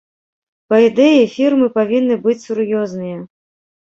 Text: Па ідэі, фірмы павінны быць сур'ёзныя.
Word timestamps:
Па 0.69 0.77
ідэі, 0.85 1.19
фірмы 1.33 1.67
павінны 1.75 2.15
быць 2.23 2.43
сур'ёзныя. 2.47 3.21